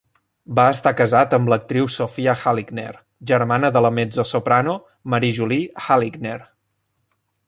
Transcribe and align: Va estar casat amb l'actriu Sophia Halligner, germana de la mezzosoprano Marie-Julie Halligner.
Va 0.59 0.63
estar 0.75 0.91
casat 1.01 1.35
amb 1.37 1.51
l'actriu 1.53 1.89
Sophia 1.95 2.33
Halligner, 2.43 2.89
germana 3.33 3.71
de 3.77 3.85
la 3.87 3.93
mezzosoprano 4.01 4.75
Marie-Julie 5.15 5.73
Halligner. 5.89 6.37